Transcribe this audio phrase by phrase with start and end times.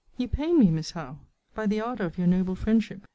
[0.17, 1.19] You pain me, Miss Howe,
[1.53, 3.05] by the ardour of your noble friendship.